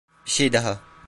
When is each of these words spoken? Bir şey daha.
Bir 0.25 0.29
şey 0.31 0.53
daha. 0.53 0.79